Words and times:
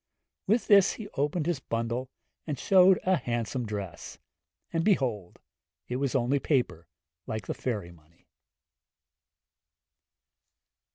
With 0.47 0.65
this 0.65 0.93
he 0.93 1.07
opened 1.09 1.45
his 1.45 1.59
bundle, 1.59 2.09
and 2.47 2.57
showed 2.57 2.97
a 3.03 3.17
handsome 3.17 3.67
dress; 3.67 4.17
and 4.73 4.83
behold, 4.83 5.37
it 5.87 5.97
was 5.97 6.15
only 6.15 6.39
paper, 6.39 6.87
like 7.27 7.45
the 7.45 7.53
fairy 7.53 7.91
money. 7.91 8.25